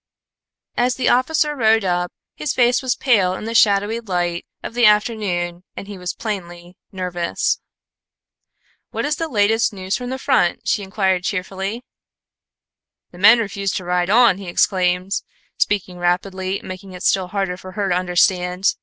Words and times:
As 0.77 0.95
the 0.95 1.09
officer 1.09 1.55
rode 1.55 1.83
up, 1.85 2.11
his 2.33 2.55
face 2.55 2.81
was 2.81 2.95
pale 2.95 3.35
in 3.35 3.45
the 3.45 3.53
shadowy 3.53 3.99
light 3.99 4.47
of 4.63 4.73
the 4.73 4.87
afternoon 4.87 5.63
and 5.77 5.87
he 5.87 5.95
was 5.99 6.15
plainly 6.15 6.75
nervous. 6.91 7.59
"What 8.89 9.05
is 9.05 9.17
the 9.17 9.27
latest 9.27 9.71
news 9.71 9.95
from 9.95 10.09
the 10.09 10.17
front?" 10.17 10.67
she 10.67 10.81
inquired 10.81 11.23
cheerfully. 11.23 11.83
"The 13.11 13.19
men 13.19 13.37
refuse 13.37 13.71
to 13.73 13.85
ride 13.85 14.09
on," 14.09 14.39
he 14.39 14.47
exclaimed, 14.47 15.21
speaking 15.57 15.99
rapidly, 15.99 16.61
making 16.63 16.93
it 16.93 17.03
still 17.03 17.27
harder 17.27 17.55
for 17.55 17.73
her 17.73 17.89
to 17.89 17.95
understand. 17.95 18.73